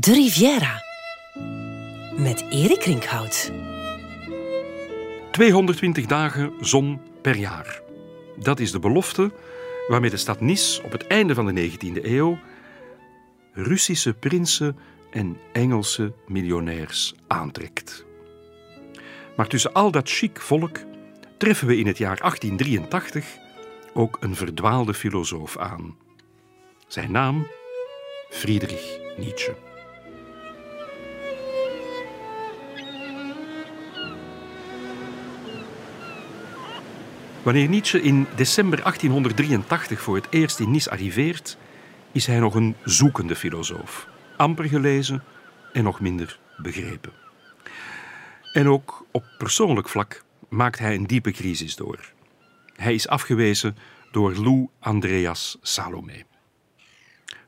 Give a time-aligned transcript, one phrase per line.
[0.00, 0.82] De Riviera.
[2.16, 3.52] Met Erik Rinkhout.
[5.30, 7.80] 220 dagen zon per jaar.
[8.36, 9.32] Dat is de belofte
[9.88, 12.38] waarmee de stad Nice op het einde van de 19e eeuw
[13.52, 14.76] Russische prinsen
[15.10, 18.04] en Engelse miljonairs aantrekt.
[19.36, 20.78] Maar tussen al dat chic volk
[21.38, 23.26] treffen we in het jaar 1883
[23.94, 25.96] ook een verdwaalde filosoof aan.
[26.86, 27.46] Zijn naam
[28.30, 29.67] Friedrich Nietzsche.
[37.42, 41.58] Wanneer Nietzsche in december 1883 voor het eerst in Nice arriveert,
[42.12, 44.08] is hij nog een zoekende filosoof.
[44.36, 45.22] Amper gelezen
[45.72, 47.12] en nog minder begrepen.
[48.52, 52.12] En ook op persoonlijk vlak maakt hij een diepe crisis door.
[52.76, 53.76] Hij is afgewezen
[54.10, 56.24] door Lou Andreas Salome.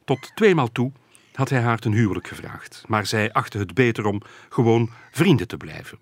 [0.05, 0.93] Tot tweemaal toe
[1.33, 5.57] had hij haar ten huwelijk gevraagd, maar zij achtte het beter om gewoon vrienden te
[5.57, 5.99] blijven.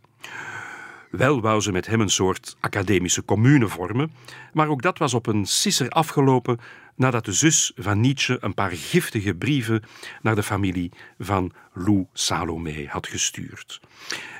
[1.10, 4.12] Wel wou ze met hem een soort academische commune vormen,
[4.52, 6.58] maar ook dat was op een sisser afgelopen
[6.94, 9.82] nadat de zus van Nietzsche een paar giftige brieven
[10.22, 13.80] naar de familie van Lou Salome had gestuurd.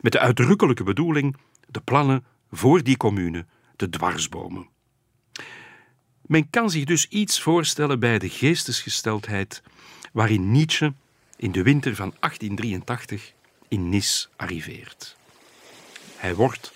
[0.01, 4.69] Met de uitdrukkelijke bedoeling de plannen voor die commune te dwarsbomen.
[6.27, 9.63] Men kan zich dus iets voorstellen bij de geestesgesteldheid
[10.13, 10.93] waarin Nietzsche
[11.37, 13.33] in de winter van 1883
[13.69, 15.18] in Nice arriveert.
[16.19, 16.73] Hij wordt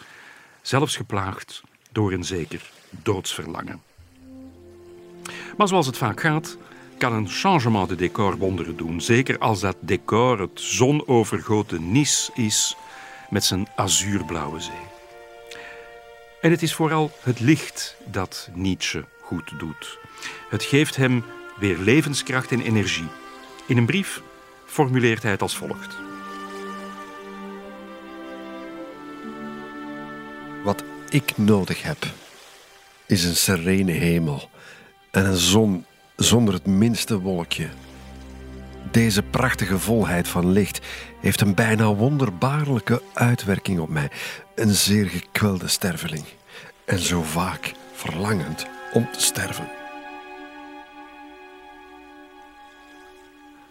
[0.63, 1.63] zelfs geplaagd
[1.93, 3.83] door een zeker doodsverlangen.
[5.57, 6.57] Maar zoals het vaak gaat,
[6.99, 9.01] kan een changement de decor wonderen doen.
[9.01, 12.77] Zeker als dat decor het zonovergoten Nice is
[13.31, 14.91] met zijn azuurblauwe zee.
[16.41, 19.99] En het is vooral het licht dat Nietzsche goed doet.
[20.49, 21.25] Het geeft hem
[21.59, 23.09] weer levenskracht en energie.
[23.67, 24.23] In een brief
[24.67, 26.12] formuleert hij het als volgt.
[31.13, 32.07] Ik nodig heb,
[33.07, 34.51] is een serene hemel
[35.11, 35.85] en een zon
[36.17, 37.69] zonder het minste wolkje.
[38.91, 40.81] Deze prachtige volheid van licht
[41.21, 44.11] heeft een bijna wonderbaarlijke uitwerking op mij.
[44.55, 46.25] Een zeer gekwelde sterveling.
[46.85, 49.69] En zo vaak verlangend om te sterven.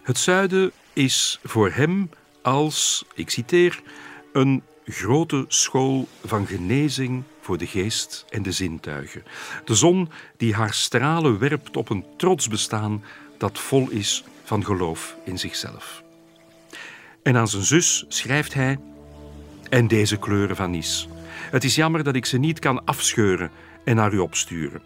[0.02, 2.10] Het zuiden is voor hem
[2.42, 3.82] als, ik citeer,
[4.32, 9.22] een grote school van genezing voor de geest en de zintuigen.
[9.64, 13.04] De zon die haar stralen werpt op een trots bestaan
[13.38, 16.02] dat vol is van geloof in zichzelf.
[17.22, 18.78] En aan zijn zus schrijft hij:
[19.68, 21.06] En deze kleuren van Nice.
[21.50, 23.50] Het is jammer dat ik ze niet kan afscheuren
[23.84, 24.82] en naar u opsturen.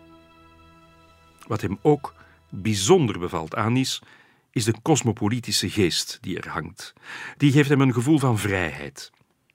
[1.47, 2.15] Wat hem ook
[2.49, 4.01] bijzonder bevalt aan Nice,
[4.51, 6.93] is de cosmopolitische geest die er hangt.
[7.37, 9.11] Die geeft hem een gevoel van vrijheid.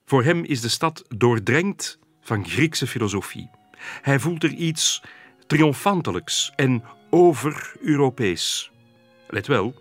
[0.06, 3.49] Voor hem is de stad doordrenkt van Griekse filosofie.
[4.01, 5.01] Hij voelt er iets
[5.47, 8.71] triomfantelijks en over-Europees.
[9.27, 9.75] Let wel,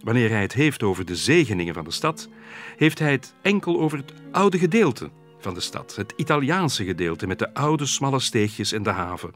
[0.00, 2.28] wanneer hij het heeft over de zegeningen van de stad,
[2.76, 7.38] heeft hij het enkel over het oude gedeelte van de stad, het Italiaanse gedeelte met
[7.38, 9.34] de oude smalle steegjes en de haven.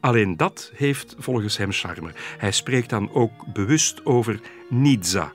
[0.00, 2.12] Alleen dat heeft volgens hem charme.
[2.38, 5.32] Hij spreekt dan ook bewust over Nizza,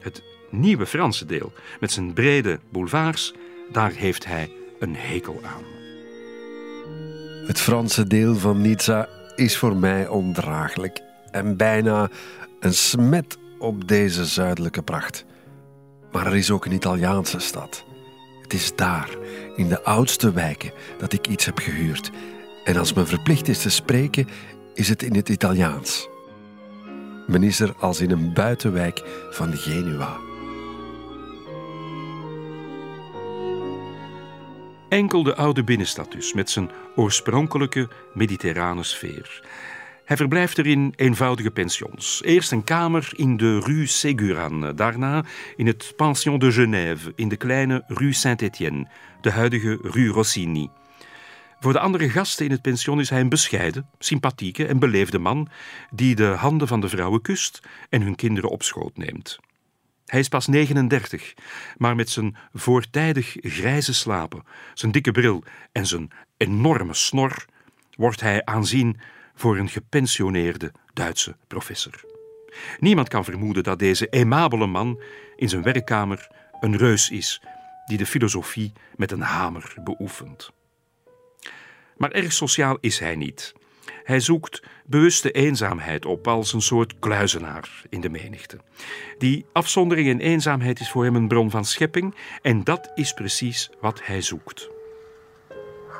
[0.00, 3.34] het nieuwe Franse deel met zijn brede boulevards.
[3.70, 4.50] Daar heeft hij
[4.82, 5.62] een hekel aan.
[7.46, 11.00] Het Franse deel van Nizza is voor mij ondraaglijk
[11.30, 12.10] en bijna
[12.60, 15.24] een smet op deze zuidelijke pracht.
[16.12, 17.84] Maar er is ook een Italiaanse stad.
[18.42, 19.08] Het is daar,
[19.56, 22.10] in de oudste wijken, dat ik iets heb gehuurd.
[22.64, 24.28] En als men verplicht is te spreken,
[24.74, 26.08] is het in het Italiaans.
[27.26, 30.31] Men is er als in een buitenwijk van Genua.
[34.92, 39.44] Enkel de oude binnenstad dus, met zijn oorspronkelijke mediterrane sfeer.
[40.04, 42.22] Hij verblijft er in eenvoudige pensions.
[42.24, 45.24] Eerst een kamer in de Rue Séguran, daarna
[45.56, 48.88] in het Pension de Genève in de kleine Rue Saint-Étienne,
[49.20, 50.68] de huidige Rue Rossini.
[51.60, 55.48] Voor de andere gasten in het pension is hij een bescheiden, sympathieke en beleefde man
[55.90, 59.38] die de handen van de vrouwen kust en hun kinderen op schoot neemt.
[60.06, 61.34] Hij is pas 39,
[61.76, 64.44] maar met zijn voortijdig grijze slapen,
[64.74, 67.44] zijn dikke bril en zijn enorme snor
[67.96, 69.00] wordt hij aanzien
[69.34, 72.04] voor een gepensioneerde Duitse professor.
[72.78, 75.02] Niemand kan vermoeden dat deze aimabele man
[75.36, 76.28] in zijn werkkamer
[76.60, 77.42] een reus is
[77.86, 80.50] die de filosofie met een hamer beoefent.
[81.96, 83.52] Maar erg sociaal is hij niet.
[84.02, 88.58] Hij zoekt bewuste eenzaamheid op als een soort kluizenaar in de menigte.
[89.18, 93.70] Die afzondering en eenzaamheid is voor hem een bron van schepping en dat is precies
[93.80, 94.70] wat hij zoekt.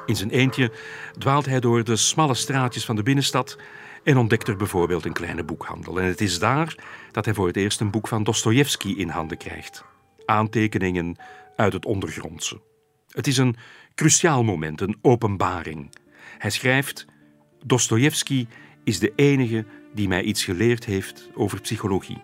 [0.07, 0.73] In zijn eentje
[1.19, 3.59] dwaalt hij door de smalle straatjes van de binnenstad
[4.05, 6.01] en ontdekt er bijvoorbeeld een kleine boekhandel.
[6.01, 6.75] En het is daar
[7.11, 9.85] dat hij voor het eerst een boek van Dostojevski in handen krijgt.
[10.25, 11.17] Aantekeningen
[11.57, 12.61] uit het ondergrondse.
[13.09, 13.57] Het is een
[13.95, 15.91] cruciaal moment, een openbaring.
[16.39, 17.07] Hij schrijft:
[17.64, 18.47] Dostojevski
[18.85, 19.64] is de enige
[19.94, 22.23] die mij iets geleerd heeft over psychologie.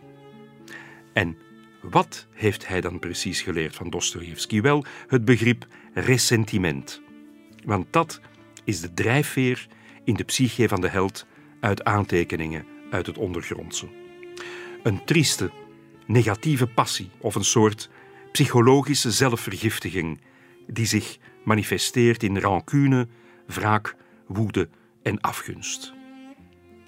[1.12, 1.36] En
[1.82, 4.60] wat heeft hij dan precies geleerd van Dostojevski?
[4.60, 7.02] Wel, het begrip ressentiment.
[7.64, 8.20] Want dat
[8.64, 9.66] is de drijfveer
[10.04, 11.26] in de psyche van de held
[11.60, 13.88] uit aantekeningen uit het ondergrondse.
[14.82, 15.50] Een trieste,
[16.06, 17.90] negatieve passie of een soort
[18.32, 20.20] psychologische zelfvergiftiging
[20.66, 23.08] die zich manifesteert in rancune,
[23.46, 23.96] wraak,
[24.26, 24.68] woede
[25.02, 25.92] en afgunst.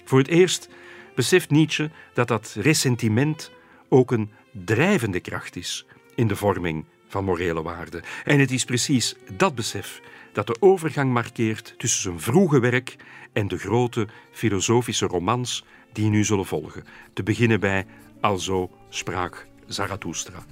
[0.05, 0.69] Voor het eerst
[1.15, 3.51] beseft Nietzsche dat dat ressentiment
[3.89, 8.03] ook een drijvende kracht is in de vorming van morele waarden.
[8.25, 10.01] En het is precies dat besef
[10.33, 12.97] dat de overgang markeert tussen zijn vroege werk
[13.33, 16.85] en de grote filosofische romans die nu zullen volgen.
[17.13, 17.87] Te beginnen bij
[18.21, 20.45] Alzo sprak Zarathustra.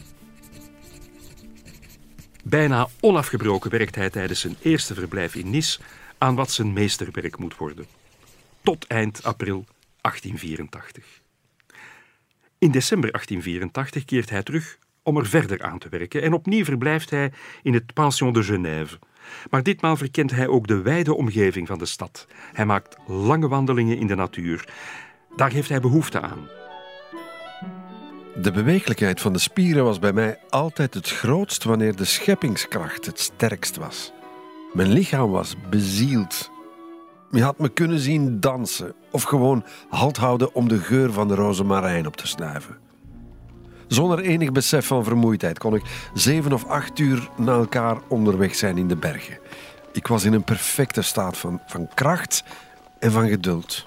[2.45, 5.81] Bijna onafgebroken werkt hij tijdens zijn eerste verblijf in Nice
[6.19, 7.87] aan wat zijn meesterwerk moet worden.
[8.63, 9.65] Tot eind april
[10.01, 11.05] 1884.
[12.59, 17.11] In december 1884 keert hij terug om er verder aan te werken en opnieuw verblijft
[17.11, 17.33] hij
[17.63, 18.99] in het Pension de Genève.
[19.51, 22.27] Maar ditmaal verkent hij ook de wijde omgeving van de stad.
[22.53, 24.69] Hij maakt lange wandelingen in de natuur.
[25.37, 26.49] Daar heeft hij behoefte aan.
[28.43, 33.21] De bewegelijkheid van de spieren was bij mij altijd het grootst wanneer de scheppingskracht het
[33.21, 34.13] sterkst was.
[34.73, 36.51] Mijn lichaam was bezield.
[37.31, 41.35] Je had me kunnen zien dansen of gewoon halt houden om de geur van de
[41.35, 42.77] rozemarijn op te snuiven.
[43.87, 48.79] Zonder enig besef van vermoeidheid kon ik zeven of acht uur na elkaar onderweg zijn
[48.79, 49.39] in de bergen.
[49.93, 52.45] Ik was in een perfecte staat van, van kracht
[52.99, 53.87] en van geduld.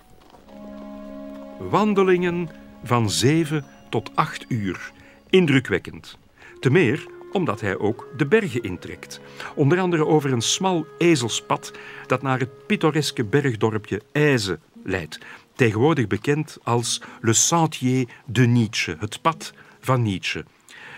[1.69, 2.49] Wandelingen
[2.83, 4.91] van zeven tot acht uur.
[5.29, 6.17] Indrukwekkend.
[6.59, 9.19] Te meer omdat hij ook de bergen intrekt.
[9.55, 11.71] Onder andere over een smal ezelspad
[12.07, 15.19] dat naar het pittoreske bergdorpje IJze leidt.
[15.55, 20.45] Tegenwoordig bekend als Le Sentier de Nietzsche, het pad van Nietzsche.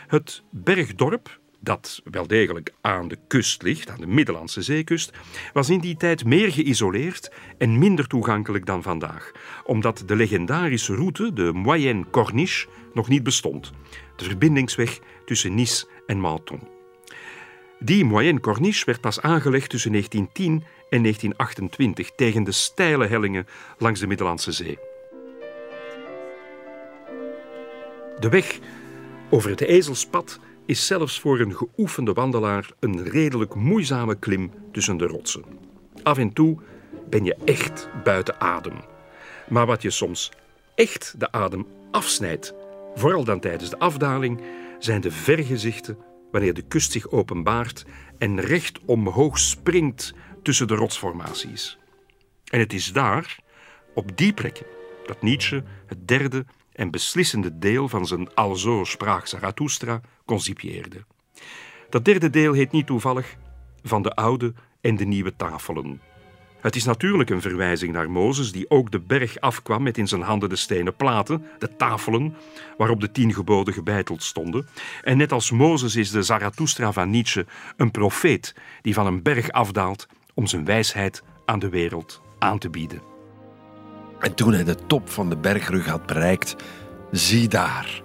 [0.08, 5.12] Het bergdorp, dat wel degelijk aan de kust ligt, aan de Middellandse zeekust,
[5.54, 9.32] was in die tijd meer geïsoleerd en minder toegankelijk dan vandaag,
[9.66, 13.72] omdat de legendarische route, de Moyenne Corniche, nog niet bestond.
[14.16, 16.60] De verbindingsweg tussen Nice en Menton.
[17.80, 23.48] Die Moyenne Corniche werd pas aangelegd tussen 1910 en 1928 tegen de steile hellingen
[23.78, 24.80] langs de Middellandse Zee.
[28.20, 28.60] De weg
[29.30, 35.06] over het ezelspad is zelfs voor een geoefende wandelaar een redelijk moeizame klim tussen de
[35.06, 35.44] rotsen.
[36.04, 36.58] Af en toe
[37.10, 38.82] ben je echt buiten adem.
[39.50, 40.32] Maar wat je soms
[40.76, 42.54] echt de adem afsnijdt,
[42.96, 44.42] vooral dan tijdens de afdaling,
[44.84, 45.98] zijn de vergezichten
[46.32, 47.86] wanneer de kust zich openbaart
[48.18, 51.78] en recht omhoog springt tussen de rotsformaties.
[52.50, 53.40] En het is daar,
[53.94, 54.66] op die plekken,
[55.06, 61.06] dat Nietzsche het derde en beslissende deel van zijn Alzo spraak Zarathustra concipieerde.
[61.90, 63.36] Dat derde deel heet niet toevallig
[63.84, 66.02] van de oude en de nieuwe tafelen.
[66.64, 70.22] Het is natuurlijk een verwijzing naar Mozes, die ook de berg afkwam met in zijn
[70.22, 72.36] handen de stenen platen, de tafelen,
[72.78, 74.68] waarop de tien geboden gebeiteld stonden.
[75.02, 77.46] En net als Mozes is de Zarathustra van Nietzsche
[77.78, 82.70] een profeet die van een berg afdaalt om zijn wijsheid aan de wereld aan te
[82.70, 83.02] bieden.
[84.20, 86.56] En toen hij de top van de bergrug had bereikt,
[87.12, 88.02] zie daar,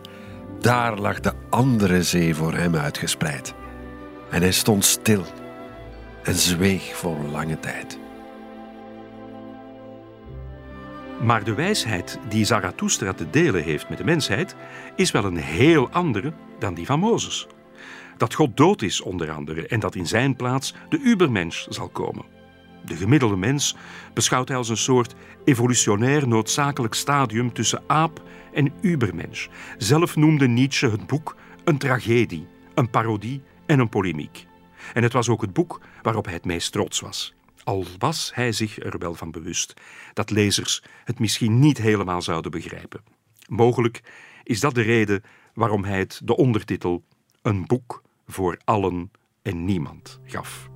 [0.61, 3.55] daar lag de andere zee voor hem uitgespreid.
[4.31, 5.25] En hij stond stil
[6.23, 7.99] en zweeg voor lange tijd.
[11.22, 14.56] Maar de wijsheid die Zarathustra te delen heeft met de mensheid
[14.96, 17.46] is wel een heel andere dan die van Mozes.
[18.16, 22.25] Dat God dood is onder andere en dat in zijn plaats de Ubermensch zal komen.
[22.84, 23.76] De gemiddelde mens
[24.14, 28.22] beschouwt hij als een soort evolutionair noodzakelijk stadium tussen aap
[28.52, 29.48] en Ubermensch.
[29.78, 34.46] Zelf noemde Nietzsche het boek een tragedie, een parodie en een polemiek.
[34.94, 37.38] En het was ook het boek waarop hij het meest trots was.
[37.68, 39.75] Al was hij zich er wel van bewust
[40.12, 43.00] dat lezers het misschien niet helemaal zouden begrijpen.
[43.48, 44.02] Mogelijk
[44.42, 45.22] is dat de reden
[45.54, 47.04] waarom hij het de ondertitel
[47.42, 49.10] Een boek voor allen
[49.42, 50.68] en niemand gaf.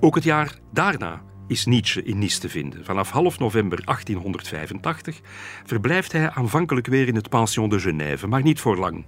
[0.00, 2.84] Ook het jaar daarna is Nietzsche in Nice te vinden.
[2.84, 5.20] Vanaf half november 1885
[5.64, 9.04] verblijft hij aanvankelijk weer in het pension de Genève, maar niet voor lang.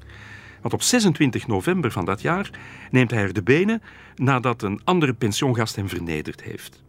[0.62, 2.50] Want op 26 november van dat jaar
[2.90, 3.82] neemt hij er de benen
[4.14, 6.82] nadat een andere pensiongast hem vernederd heeft.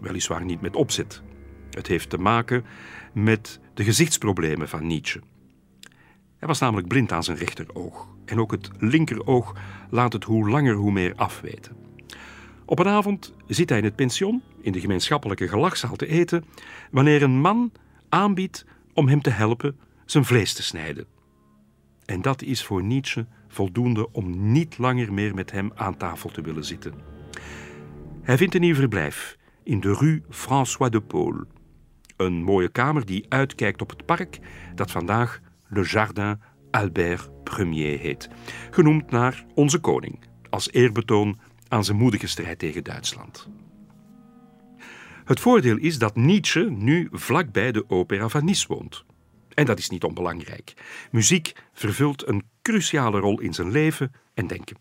[0.00, 1.22] Weliswaar niet met opzet.
[1.70, 2.64] Het heeft te maken
[3.12, 5.20] met de gezichtsproblemen van Nietzsche.
[6.38, 8.08] Hij was namelijk blind aan zijn rechteroog.
[8.24, 9.54] En ook het linkeroog
[9.90, 11.76] laat het hoe langer hoe meer afweten.
[12.64, 16.44] Op een avond zit hij in het pension, in de gemeenschappelijke gelachzaal te eten,
[16.90, 17.72] wanneer een man
[18.08, 21.06] aanbiedt om hem te helpen zijn vlees te snijden.
[22.10, 26.42] En dat is voor Nietzsche voldoende om niet langer meer met hem aan tafel te
[26.42, 26.94] willen zitten.
[28.22, 31.44] Hij vindt een nieuw verblijf in de rue François de Paul.
[32.16, 34.38] Een mooie kamer die uitkijkt op het park
[34.74, 36.40] dat vandaag Le Jardin
[36.70, 38.28] Albert Ier heet,
[38.70, 41.38] genoemd naar onze koning, als eerbetoon
[41.68, 43.48] aan zijn moedige strijd tegen Duitsland.
[45.24, 49.04] Het voordeel is dat Nietzsche nu vlakbij de opera van Nice woont.
[49.54, 50.74] En dat is niet onbelangrijk.
[51.10, 54.76] Muziek vervult een cruciale rol in zijn leven en denken.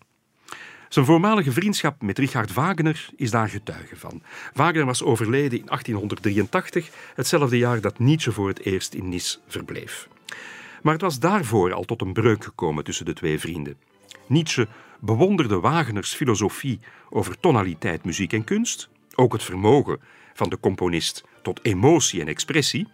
[0.90, 4.22] Zijn voormalige vriendschap met Richard Wagner is daar getuige van.
[4.54, 10.08] Wagner was overleden in 1883, hetzelfde jaar dat Nietzsche voor het eerst in Nice verbleef.
[10.82, 13.78] Maar het was daarvoor al tot een breuk gekomen tussen de twee vrienden.
[14.28, 14.68] Nietzsche
[15.00, 20.00] bewonderde Wagners filosofie over tonaliteit, muziek en kunst, ook het vermogen
[20.34, 22.88] van de componist tot emotie en expressie.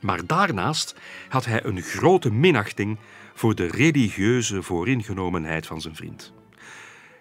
[0.00, 0.94] Maar daarnaast
[1.28, 2.98] had hij een grote minachting
[3.34, 6.32] voor de religieuze vooringenomenheid van zijn vriend.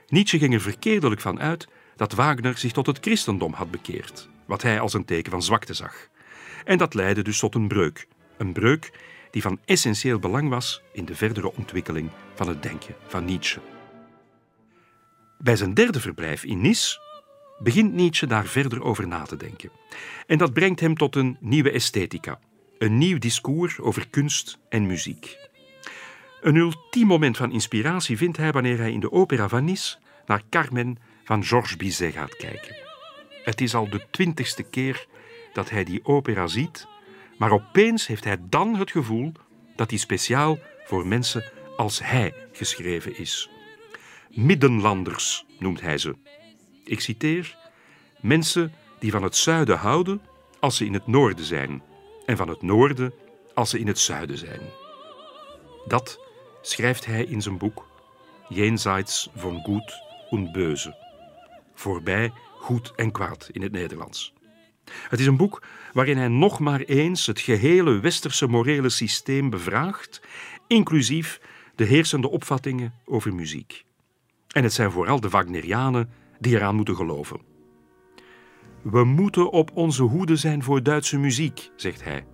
[0.08, 4.62] Nietzsche ging er verkeerdelijk van uit dat Wagner zich tot het christendom had bekeerd, wat
[4.62, 6.08] hij als een teken van zwakte zag.
[6.66, 8.08] En dat leidde dus tot een breuk.
[8.38, 8.92] Een breuk
[9.32, 13.60] die van essentieel belang was in de verdere ontwikkeling van het denken van Nietzsche.
[15.38, 17.00] Bij zijn derde verblijf in Nice
[17.60, 19.72] begint Nietzsche daar verder over na te denken.
[20.28, 22.40] En dat brengt hem tot een nieuwe esthetica,
[22.80, 25.38] een nieuw discours over kunst en muziek.
[26.42, 30.42] Een ultiem moment van inspiratie vindt hij wanneer hij in de opera van Nice naar
[30.50, 32.76] Carmen van Georges Bizet gaat kijken.
[33.44, 35.08] Het is al de twintigste keer
[35.54, 36.88] dat hij die opera ziet,
[37.38, 39.32] maar opeens heeft hij dan het gevoel
[39.76, 41.44] dat die speciaal voor mensen
[41.78, 43.50] als hij geschreven is.
[44.30, 46.16] Middenlanders noemt hij ze.
[46.84, 47.58] Ik citeer:
[48.22, 50.22] Mensen die van het zuiden houden
[50.60, 51.82] als ze in het noorden zijn,
[52.30, 53.14] en van het noorden
[53.54, 54.62] als ze in het zuiden zijn.
[55.88, 56.20] Dat
[56.62, 57.88] schrijft hij in zijn boek
[58.50, 59.94] Jenseits von Gut
[60.30, 60.96] und Böse.
[61.74, 64.34] Voorbij goed en kwaad in het Nederlands.
[65.10, 70.22] Het is een boek waarin hij nog maar eens het gehele westerse morele systeem bevraagt,
[70.68, 71.42] inclusief
[71.76, 73.86] de heersende opvattingen over muziek.
[74.48, 76.10] En het zijn vooral de Wagnerianen
[76.40, 77.40] die eraan moeten geloven.
[78.82, 82.26] We moeten op onze hoede zijn voor Duitse muziek, zegt hij.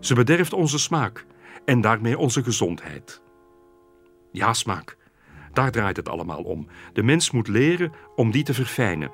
[0.00, 1.26] Ze bederft onze smaak
[1.64, 3.22] en daarmee onze gezondheid.
[4.32, 4.96] Ja, smaak.
[5.52, 6.66] Daar draait het allemaal om.
[6.92, 9.10] De mens moet leren om die te verfijnen,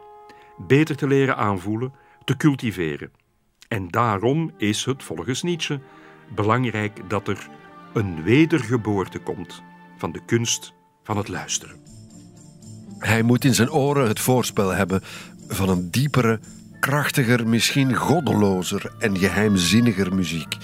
[0.67, 1.93] beter te leren aanvoelen,
[2.25, 3.13] te cultiveren.
[3.69, 5.81] En daarom is het, volgens Nietzsche,
[6.35, 7.49] belangrijk dat er
[7.93, 9.63] een wedergeboorte komt
[9.97, 11.83] van de kunst van het luisteren.
[12.99, 15.03] Hij moet in zijn oren het voorspel hebben
[15.49, 16.41] van een diepere,
[16.81, 20.57] krachtiger, misschien goddelozer en geheimzinniger muziek.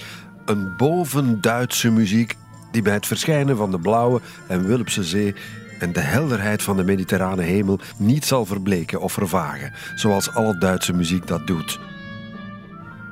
[0.45, 2.35] Een bovenduitse muziek
[2.71, 5.35] die bij het verschijnen van de blauwe en Wulpse zee
[5.79, 10.93] en de helderheid van de mediterrane hemel niet zal verbleken of vervagen, zoals alle Duitse
[10.93, 11.79] muziek dat doet.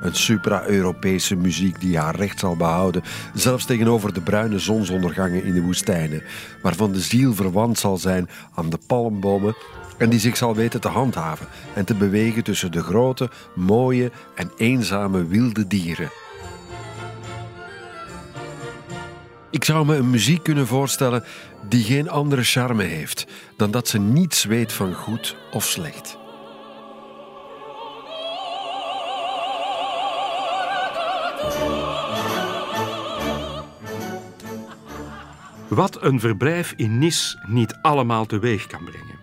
[0.02, 3.04] Een supra-Europese muziek die haar recht zal behouden,
[3.34, 6.24] zelfs tegenover de bruine zonsondergangen in de woestijnen,
[6.62, 9.56] waarvan de ziel verwant zal zijn aan de palmbomen
[9.98, 14.52] en die zich zal weten te handhaven en te bewegen tussen de grote, mooie en
[14.58, 16.10] eenzame wilde dieren.
[19.52, 21.24] Ik zou me een muziek kunnen voorstellen
[21.70, 23.28] die geen andere charme heeft
[23.58, 26.18] dan dat ze niets weet van goed of slecht.
[35.70, 39.20] Wat een verblijf in Nice niet allemaal teweeg kan brengen.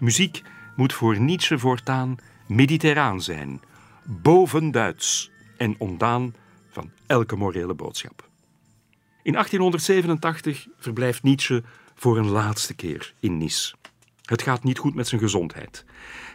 [0.00, 0.42] Muziek
[0.76, 3.60] moet voor Nietzsche voortaan mediterraan zijn,
[4.04, 6.34] bovenduits en ontdaan
[6.70, 8.28] van elke morele boodschap.
[9.22, 11.62] In 1887 verblijft Nietzsche
[11.94, 13.74] voor een laatste keer in Nice.
[14.24, 15.84] Het gaat niet goed met zijn gezondheid.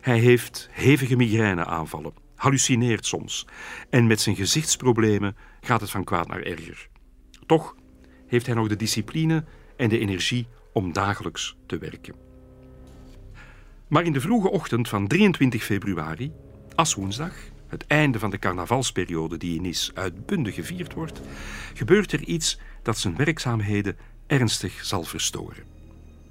[0.02, 3.48] Hij heeft hevige migraineaanvallen, hallucineert soms
[3.90, 6.88] en met zijn gezichtsproblemen gaat het van kwaad naar erger.
[7.46, 7.76] Toch
[8.36, 9.44] heeft hij nog de discipline
[9.76, 12.16] en de energie om dagelijks te werken.
[13.88, 16.32] Maar in de vroege ochtend van 23 februari,
[16.76, 17.34] Aswoensdag,
[17.68, 21.22] het einde van de carnavalsperiode die in Nice uitbundig gevierd wordt,
[21.74, 25.64] gebeurt er iets dat zijn werkzaamheden ernstig zal verstoren.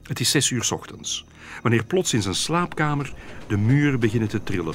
[0.02, 1.24] Het is zes uur ochtends,
[1.62, 3.14] wanneer plots in zijn slaapkamer
[3.46, 4.74] de muren beginnen te trillen.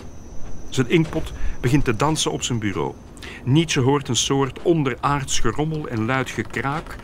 [0.70, 2.96] Zijn inkpot begint te dansen op zijn bureau.
[3.44, 6.96] Nietzsche hoort een soort onderaards gerommel en luid gekraak,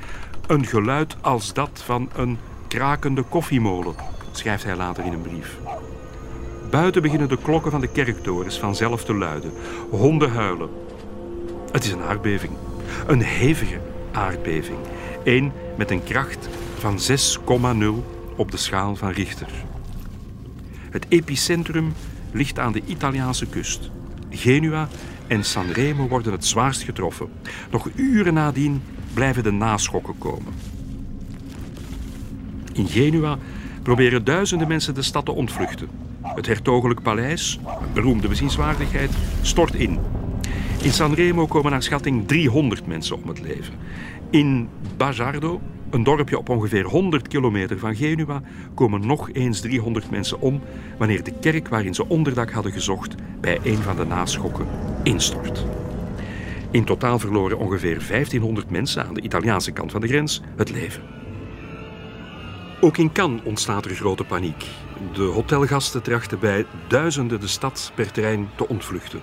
[0.47, 3.95] een geluid als dat van een krakende koffiemolen,
[4.31, 5.57] schrijft hij later in een brief.
[6.69, 9.51] Buiten beginnen de klokken van de kerktorens vanzelf te luiden.
[9.89, 10.69] Honden huilen.
[11.71, 12.53] Het is een aardbeving.
[13.07, 13.79] Een hevige
[14.11, 14.77] aardbeving.
[15.23, 17.85] Eén met een kracht van 6,0
[18.35, 19.47] op de schaal van Richter.
[20.89, 21.93] Het epicentrum
[22.31, 23.89] ligt aan de Italiaanse kust.
[24.29, 24.87] Genua
[25.27, 27.27] en Sanremo worden het zwaarst getroffen.
[27.71, 28.81] Nog uren nadien
[29.13, 30.53] blijven de naschokken komen.
[32.73, 33.37] In Genua
[33.81, 35.87] proberen duizenden mensen de stad te ontvluchten.
[36.21, 39.99] Het hertogelijk paleis, een beroemde bezienswaardigheid, stort in.
[40.81, 43.73] In Sanremo komen naar schatting 300 mensen om het leven.
[44.29, 48.41] In Bajardo, een dorpje op ongeveer 100 kilometer van Genua,
[48.73, 50.61] komen nog eens 300 mensen om
[50.97, 54.67] wanneer de kerk waarin ze onderdak hadden gezocht bij een van de naschokken
[55.05, 55.65] instort.
[56.71, 61.03] In totaal verloren ongeveer 1500 mensen aan de Italiaanse kant van de grens het leven.
[62.81, 64.65] Ook in Cannes ontstaat er grote paniek.
[65.13, 69.21] De hotelgasten trachten bij duizenden de stad per trein te ontvluchten.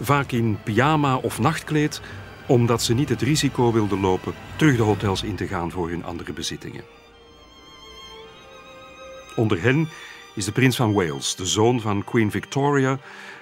[0.00, 2.00] Vaak in pyjama of nachtkleed,
[2.46, 6.04] omdat ze niet het risico wilden lopen terug de hotels in te gaan voor hun
[6.04, 6.84] andere bezittingen.
[9.36, 9.88] Onder hen
[10.34, 12.98] is de prins van Wales, de zoon van Queen Victoria,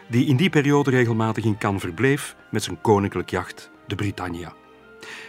[0.08, 4.54] die in die periode regelmatig in Cannes verbleef met zijn koninklijk jacht, de Britannia.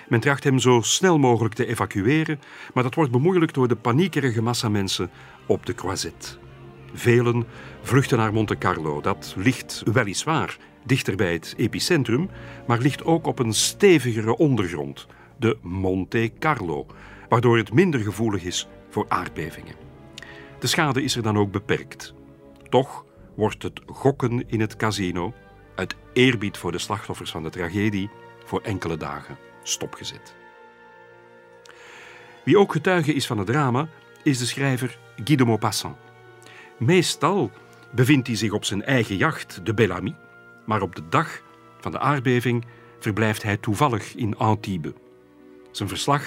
[0.08, 2.40] Men tracht hem zo snel mogelijk te evacueren,
[2.74, 5.10] maar dat wordt bemoeilijkt door de paniekerige massa mensen
[5.46, 6.38] op de Croisette.
[6.94, 7.46] Velen
[7.82, 9.02] vluchten naar Monte Carlo.
[9.02, 12.30] Dat ligt weliswaar dichter bij het epicentrum,
[12.68, 15.08] maar ligt ook op een stevigere ondergrond,
[15.40, 16.86] de Monte Carlo,
[17.30, 19.76] waardoor het minder gevoelig is voor aardbevingen.
[20.60, 22.14] De schade is er dan ook beperkt.
[22.70, 23.06] Toch
[23.38, 25.34] wordt het gokken in het casino,
[25.76, 28.10] uit eerbied voor de slachtoffers van de tragedie,
[28.46, 30.36] voor enkele dagen stopgezet.
[32.44, 33.88] Wie ook getuige is van het drama,
[34.24, 35.98] is de schrijver Guy de Maupassant.
[36.78, 37.52] Meestal
[37.92, 40.16] bevindt hij zich op zijn eigen jacht, de Bellamy,
[40.66, 41.42] maar op de dag
[41.80, 42.66] van de aardbeving
[43.00, 44.92] verblijft hij toevallig in Antibes.
[45.72, 46.24] Zijn verslag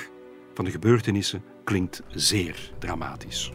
[0.55, 3.53] van de gebeurtenissen klinkt zeer dramatisch.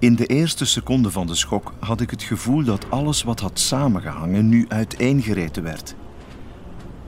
[0.00, 3.58] In de eerste seconde van de schok had ik het gevoel dat alles wat had
[3.58, 5.94] samengehangen nu uiteengereten werd.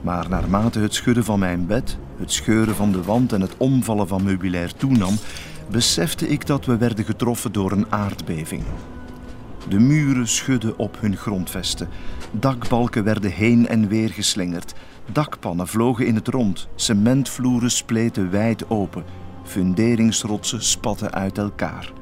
[0.01, 4.07] Maar naarmate het schudden van mijn bed, het scheuren van de wand en het omvallen
[4.07, 5.15] van meubilair toenam,
[5.71, 8.63] besefte ik dat we werden getroffen door een aardbeving.
[9.69, 11.89] De muren schudden op hun grondvesten.
[12.31, 14.73] Dakbalken werden heen en weer geslingerd.
[15.11, 16.67] Dakpannen vlogen in het rond.
[16.75, 19.03] Cementvloeren spleten wijd open.
[19.43, 21.93] Funderingsrotsen spatten uit elkaar.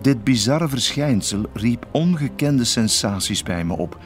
[0.00, 3.98] Dit bizarre verschijnsel riep ongekende sensaties bij me op.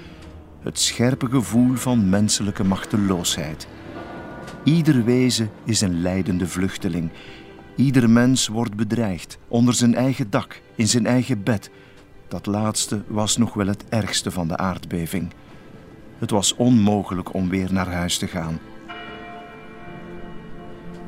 [0.62, 3.68] Het scherpe gevoel van menselijke machteloosheid.
[4.64, 7.10] Ieder wezen is een lijdende vluchteling.
[7.76, 11.70] Ieder mens wordt bedreigd, onder zijn eigen dak, in zijn eigen bed.
[12.28, 15.32] Dat laatste was nog wel het ergste van de aardbeving.
[16.18, 18.58] Het was onmogelijk om weer naar huis te gaan.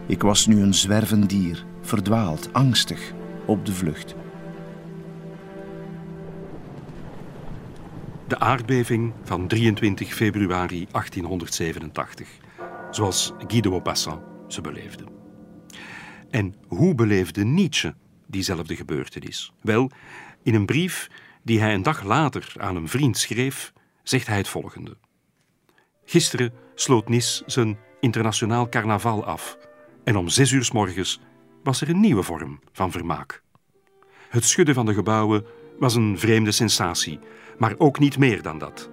[0.07, 3.13] Ik was nu een zwervend dier, verdwaald, angstig,
[3.45, 4.15] op de vlucht.
[8.33, 12.29] De aardbeving van 23 februari 1887,
[12.91, 15.05] zoals Guy de Maupassant ze beleefde.
[16.31, 17.95] En hoe beleefde Nietzsche
[18.27, 19.53] diezelfde gebeurtenis?
[19.61, 19.91] Wel,
[20.43, 21.11] in een brief
[21.43, 24.97] die hij een dag later aan een vriend schreef, zegt hij het volgende.
[26.05, 29.59] Gisteren sloot Nis zijn internationaal carnaval af
[30.05, 31.21] en om zes uur s morgens
[31.63, 33.43] was er een nieuwe vorm van vermaak.
[34.29, 35.45] Het schudden van de gebouwen
[35.79, 37.19] was een vreemde sensatie,
[37.63, 38.91] maar ook niet meer dan dat.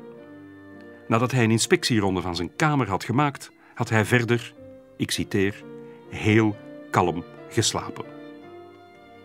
[1.07, 4.53] Nadat hij een inspectieronde van zijn kamer had gemaakt, had hij verder,
[4.97, 5.63] ik citeer,
[6.09, 6.55] heel
[6.89, 8.05] kalm geslapen.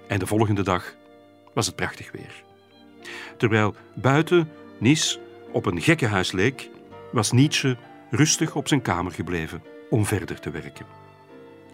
[0.09, 0.94] En de volgende dag
[1.54, 2.44] was het prachtig weer.
[3.37, 5.18] Terwijl buiten Nice
[5.52, 6.70] op een gekkenhuis leek,
[7.12, 7.76] was Nietzsche
[8.11, 10.87] rustig op zijn kamer gebleven om verder te werken.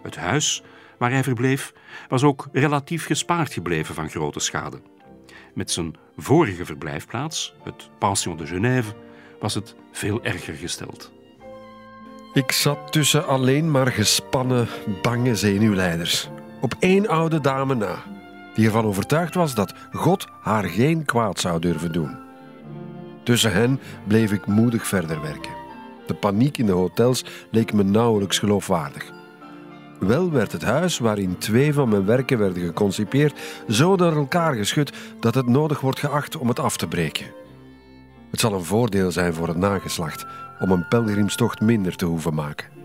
[0.01, 0.63] Het huis
[0.97, 1.73] waar hij verbleef
[2.09, 4.81] was ook relatief gespaard gebleven van grote schade.
[5.53, 8.93] Met zijn vorige verblijfplaats, het Pension de Genève,
[9.39, 11.11] was het veel erger gesteld.
[12.33, 14.67] Ik zat tussen alleen maar gespannen,
[15.01, 16.29] bange zenuwleiders.
[16.61, 18.03] Op één oude dame na,
[18.55, 22.17] die ervan overtuigd was dat God haar geen kwaad zou durven doen.
[23.23, 25.59] Tussen hen bleef ik moedig verder werken.
[26.07, 29.11] De paniek in de hotels leek me nauwelijks geloofwaardig.
[30.07, 34.93] Wel werd het huis waarin twee van mijn werken werden geconcipeerd zo door elkaar geschud
[35.19, 37.25] dat het nodig wordt geacht om het af te breken.
[38.31, 40.25] Het zal een voordeel zijn voor het nageslacht
[40.59, 42.80] om een pelgrimstocht minder te hoeven maken.